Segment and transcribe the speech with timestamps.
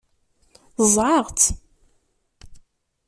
[0.89, 1.41] Ẓẓɛeɣ-t.